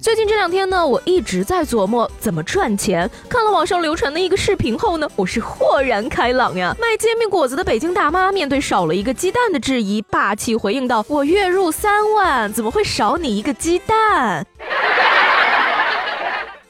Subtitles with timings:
[0.00, 3.10] 最近这两天呢，我一直在琢磨怎么赚钱。
[3.28, 6.74] 看了网上流传的一个视频后呢，我是豁然开朗呀！
[6.80, 14.46] 卖煎饼果子的北京大妈面对少了一个鸡蛋的质疑，霸气回应道：“我月入三万，怎么会少你一个鸡蛋？”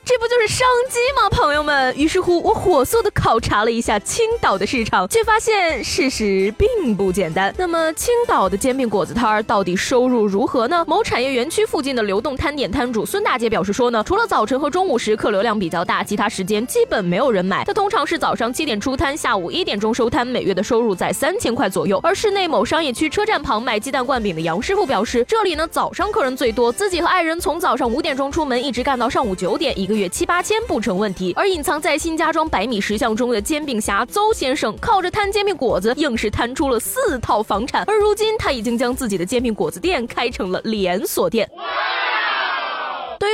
[0.08, 1.94] 这不就是商机吗，朋友们？
[1.94, 7.54] 于是乎，我火速的考察了一下青岛的市场，却发现事实并不简单。
[7.58, 10.82] 那么，青岛的煎饼果子摊儿到底收入如何呢？
[10.88, 17.62] 某产业园区附近的流动摊点摊主孙大姐表示说呢，除了早晨和中午时客流量比较大，其他时间基本没有人买。
[17.64, 22.00] 他通常是早上七点出摊，下午一点钟收摊，每月的收入在三千块左右。
[22.02, 29.97] 而市内某商业区车站旁卖鸡蛋灌饼的杨师傅表示，这里呢早上客人最多，自己和爱人从早上五点钟出门，一直干到上午九点，一个。
[29.98, 41.50] 月七八千不成问题，而隐藏在新家庄百米石像中的煎饼侠邹先生，靠着摊煎饼果子，硬是摊出了四套房产，而如今他已经将自己的煎饼果子店开成了连锁店。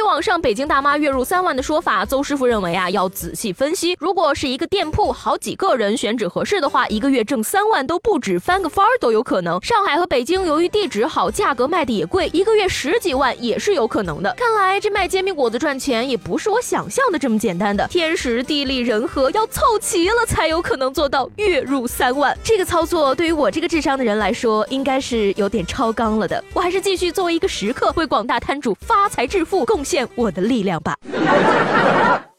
[0.04, 3.96] 网上北京大妈月入三万的说法，邹师傅认为啊，要仔细分析。
[3.98, 9.60] 如果是一个店铺，好几个人选址合适的话，一个月挣三万都不止，翻个番儿都有可能。
[9.62, 14.32] 上海和北京由于地址好，价格卖的也贵，一个月十几万也是有可能的。
[14.36, 22.36] 看来这卖煎饼果子赚钱也不是我想象的这么简单的，天时地利人和要凑齐了才有可能做到月入三万。
[22.44, 26.44] 这个操作对于我这个智商的人来说，应该是有点超纲了的。
[26.52, 29.64] 我还是继续作为一个食客，为广大摊主发财致富。
[29.64, 30.96] 贡献我的力量吧。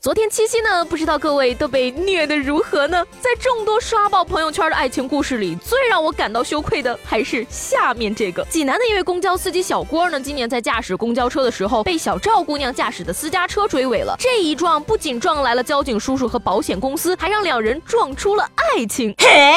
[0.06, 3.03] 昨天七夕呢，不知道各位都被虐得如何呢？
[3.20, 8.45] 在众多刷爆朋友圈的爱情故事里，最让我感到羞愧的还是下面这个。
[8.45, 14.16] 济南的一位公交司机小郭呢，今年在驾驶公交车的时候，被小赵姑娘驾驶的私家车追尾了。
[14.19, 19.12] 这一撞不仅撞来了交警叔叔和保险公司，还让两人撞出了爱情。
[19.18, 19.56] 嘿，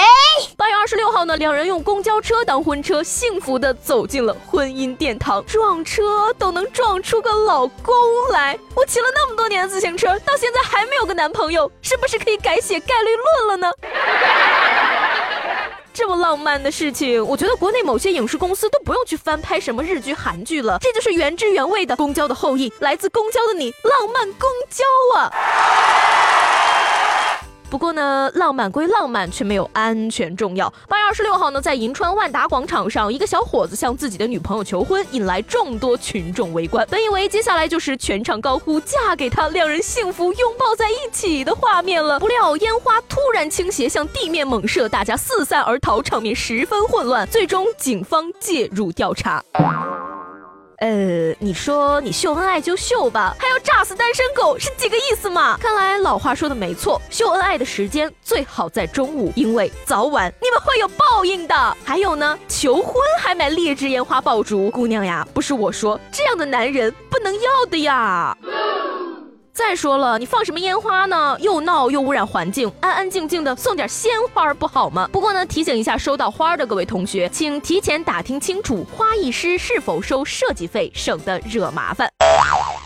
[0.57, 5.45] 八月二十六号呢，两人用公交车当婚车，幸福的走进了婚姻殿堂。
[5.45, 7.95] 撞车都能撞出个老公
[8.33, 10.38] 来，我骑了那么多年的自行车，到。
[10.39, 13.73] 现在还没有个男朋友，是不是可以改写概率论了呢？
[15.93, 24.85] 这么浪漫的事情，我觉得国内某些影视公司都不用去翻拍什么日剧、韩剧了，这就是原汁原味的《公交的后裔》，来自公交的你，浪漫公交
[25.19, 25.29] 啊！
[27.79, 30.69] 不过呢，浪漫归浪漫，却没有安全重要。
[30.89, 36.85] 八月二十六号呢，在银川万达广场上，一个小伙子向自己的女朋友求婚，引来众多群众围观。
[36.91, 42.19] 本以为接下来就是全场高呼“嫁给他”，两人幸福拥抱在一起的画面了。
[42.19, 47.29] 不料烟花突然倾斜，向地面猛射，大家四散而逃，场面十分混乱。
[47.29, 49.41] 最终，警方介入调查。
[50.81, 55.57] 呃，你说你秀恩爱就秀吧，还要炸死单身狗，是几个意思嘛？
[55.61, 61.77] 看来老话说的没错，秀恩爱的时间最好在中午，因为早晚你们会有报应的。
[61.85, 68.37] 还有呢，求婚还买劣质烟花爆竹，姑娘呀，不是我说，这样的男人不能要的呀。
[69.59, 71.37] 再说了，你放什么烟花呢？
[71.41, 75.09] 又闹又污染环境，安安静静的送点鲜花不好吗？
[75.11, 82.09] 不过呢，提醒一下收到花的各位同学，请提前打听清楚花艺师是否收设计费，省得惹麻烦。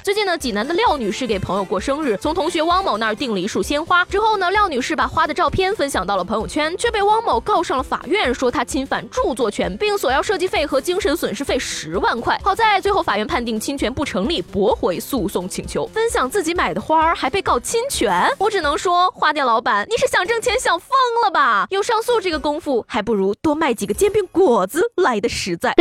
[0.04, 4.04] 最近呢，济南的廖女士给朋友过生日，从同学汪某那儿订了一束鲜花。
[4.06, 12.36] 之后呢，廖女士把花的照片分享到了朋友圈，却被汪某告上了法院，说她侵犯著作权，并索要设计费和精神损失费十万块。
[12.42, 15.86] 好在最后法院判定侵权不成立，驳回诉讼请求。
[15.94, 20.88] 分享自己买的花还被告侵权，我只能说，花店老板你是想挣钱想疯
[21.24, 21.68] 了吧？
[21.70, 25.72] 有上诉这个功夫，还不如多卖几个煎饼果子来的实在。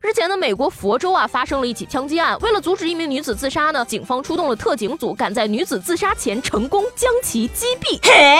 [0.00, 2.83] 日前呢，美国佛州啊发生了一起枪击案，为了阻止。
[2.88, 7.98] 一名女子自杀呢，警方出动了特警组，赶在女子自杀前成功将其击毙。
[8.02, 8.38] 嘿，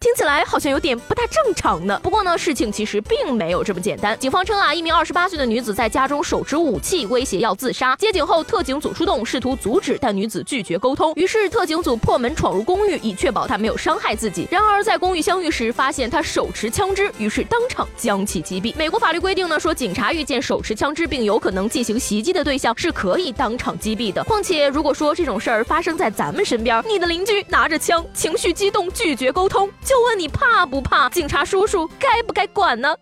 [0.00, 2.00] 听起来好像有点不大正常呢。
[2.02, 4.18] 不过呢，事情其实并没有这么简单。
[4.18, 11.12] 警方称啊，一名二十八岁的女子在家中手持武器威胁要自杀，接警后，特警组出动试图阻止，但女子拒绝沟通。
[11.16, 14.48] 于是特警组破门闯入公寓，以确保她没有伤害自己。
[14.50, 18.74] 然而在公寓相遇时，发现她手持枪支，于是当场将其击毙。
[18.78, 23.78] 美国法律规定呢，说警察遇见手持枪支并有可能进行袭击的对象，是可以当场。
[23.78, 24.24] 击毙的。
[24.24, 31.08] 况且，如果说这种事儿发生在咱们身边，你的邻居拿着枪，情绪激动，拒绝沟通，就问你怕不怕？
[31.08, 32.94] 警察叔叔该不该管呢？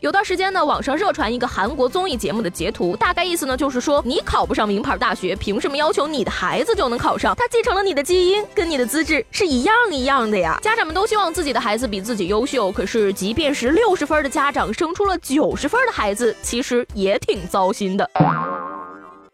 [0.00, 7.32] 有段时间呢，网上热传一个韩国综艺节目的截图，大概意思呢就是说，你考不上名牌大学，凭什么要求你的孩子就能考上？
[7.36, 10.58] 他继承了你的基因，跟你的资质是一样一样的呀。
[10.60, 18.10] 家长们都希望自己的孩子比自己优秀，可是即便是六十分的家长生出了九十分的孩子，其实也挺糟心的。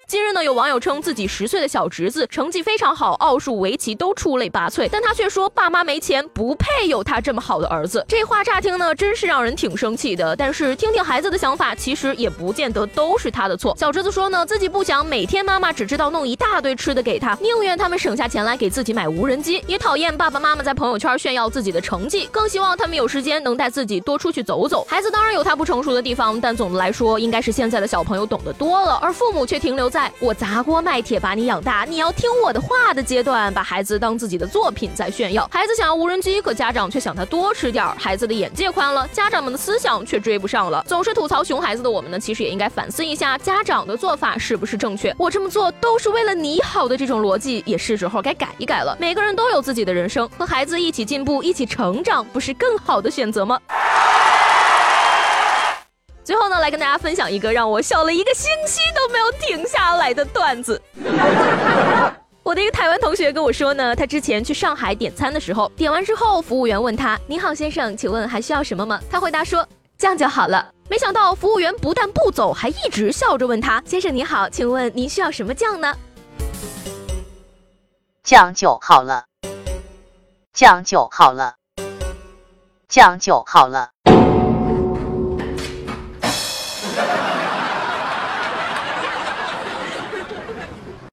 [0.09, 8.03] 近日呢，有网友称自己十岁的小侄子成绩非常好，奥数、围棋都出类拔萃，但他却说爸妈没钱，不配有他这么好的儿子。
[8.09, 10.35] 这话乍听呢，真是让人挺生气的。
[10.35, 13.77] 但是听听孩子的想法，其实也不见得都是他的错。
[13.77, 24.87] 小侄子说呢，自己不想每天妈妈只知道弄一大堆吃的给他，宁愿他们省下钱来给自己买无人机，也讨厌爸爸妈妈在朋友圈炫耀自己的成绩，更希望他们有时间能带自己多出去走走。
[24.89, 29.98] 孩子当然有他不成熟的地方，但总的来说，应该是现在的小朋友懂得多了，而父母却停留在。
[29.99, 35.45] 在我砸锅卖铁把你养大，你要听我的话的阶段，把孩子当自己的作品在炫耀。
[35.51, 37.97] 孩子想要无人机，可家长却想他多吃点儿。
[37.99, 40.85] 孩子的眼界宽了，家长们的思想却追不上了。
[40.87, 45.13] 总是吐槽熊孩子的我们呢，其实也应该反思一下家长的做法是不是正确。
[45.19, 48.97] 我这么做都是为了你好的这种逻辑，也是时候该改一改了。
[49.01, 53.59] 每个人都有自己的人生，和孩子一起进步，一起成长，不是更好的选择吗？
[56.29, 60.79] 最后呢，来跟大家分享一个让我笑了一个星期都没有停下来的段子。
[62.45, 69.67] 我的一个台湾同学跟我说呢，他之前去上海点餐的时候，点完之后，服务员问他：“你好，先生，请问还需要什么吗？”他回答说
[69.97, 75.97] ：“酱就好了。”没想到服务员不但不走，还一直笑着问他：“先生你好，请问您需要什么酱呢？”
[78.23, 79.25] 酱就好了，
[80.53, 81.55] 酱就好了，
[82.87, 83.93] 酱就好了。